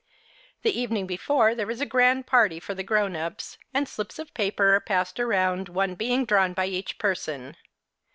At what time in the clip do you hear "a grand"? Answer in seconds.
1.79-2.25